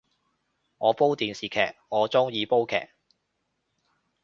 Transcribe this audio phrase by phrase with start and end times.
[0.79, 2.89] 我煲電視劇，我鍾意煲劇